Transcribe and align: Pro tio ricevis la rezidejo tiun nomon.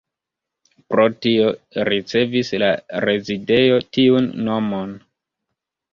Pro 0.93 1.03
tio 1.25 1.51
ricevis 1.93 2.51
la 2.63 2.71
rezidejo 3.07 3.79
tiun 3.99 4.29
nomon. 4.49 5.01